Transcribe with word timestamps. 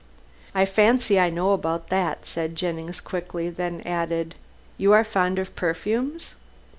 "I 0.55 0.65
fancy 0.65 1.19
I 1.19 1.29
know 1.29 1.51
about 1.53 1.89
that," 1.89 2.25
said 2.25 2.55
Jennings 2.55 2.99
quickly, 2.99 3.51
then 3.51 3.81
added, 3.81 4.33
"You 4.75 4.93
are 4.93 5.03
fond 5.03 5.37
of 5.37 5.55
perfumes?" 5.55 6.33